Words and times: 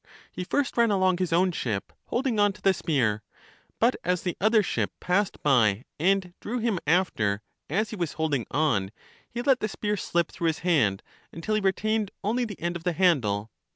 He 0.31 0.43
first 0.43 0.77
ran 0.77 0.89
along 0.89 1.19
his 1.19 1.31
own 1.31 1.51
ship 1.51 1.93
holding 2.05 2.39
on 2.39 2.53
to 2.53 2.61
the 2.63 2.73
spear; 2.73 3.21
but 3.77 3.95
as 4.03 4.23
the 4.23 4.35
other 4.41 4.63
ship 4.63 4.91
passed 4.99 5.39
by 5.43 5.85
and 5.99 6.33
drew 6.39 6.57
him 6.57 6.79
after 6.87 7.43
as 7.69 7.91
he 7.91 7.95
was 7.95 8.13
holding 8.13 8.47
on, 8.49 8.89
he 9.29 9.43
let 9.43 9.59
the 9.59 9.69
spear 9.69 9.95
slip 9.95 10.31
through 10.31 10.47
his 10.47 10.59
hand 10.65 11.03
until 11.31 11.53
he 11.53 11.61
retained 11.61 12.09
only 12.23 12.45
the 12.45 12.59
end 12.59 12.75
of 12.75 12.83
the 12.83 12.93
handle. 12.93 13.51